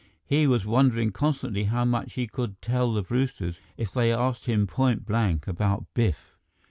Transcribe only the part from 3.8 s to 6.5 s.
they asked him point blank about Biff.